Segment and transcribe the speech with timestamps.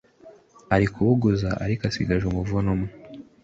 [0.75, 2.91] arikubuguza ariko asigaje umuvuno umwe